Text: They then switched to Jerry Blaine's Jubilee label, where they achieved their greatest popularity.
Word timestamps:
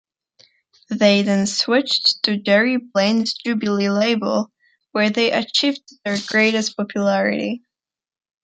They 0.89 1.21
then 1.21 1.45
switched 1.45 2.23
to 2.23 2.35
Jerry 2.35 2.77
Blaine's 2.77 3.35
Jubilee 3.35 3.91
label, 3.91 4.51
where 4.93 5.11
they 5.11 5.31
achieved 5.31 5.83
their 6.03 6.17
greatest 6.25 6.75
popularity. 6.75 7.61